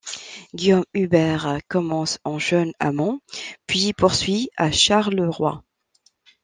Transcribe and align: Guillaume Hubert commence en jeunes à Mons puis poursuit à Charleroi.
Guillaume 0.55 0.83
Hubert 0.95 1.59
commence 1.67 2.17
en 2.23 2.39
jeunes 2.39 2.73
à 2.79 2.91
Mons 2.91 3.19
puis 3.67 3.93
poursuit 3.93 4.49
à 4.57 4.71
Charleroi. 4.71 5.63